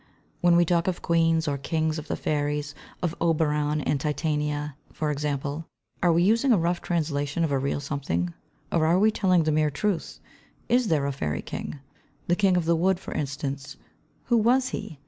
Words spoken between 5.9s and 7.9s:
are we using a rough translation of a real